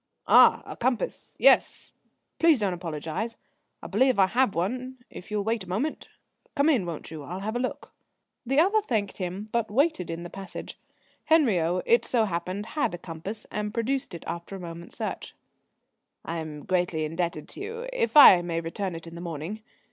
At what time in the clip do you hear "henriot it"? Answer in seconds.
11.25-12.03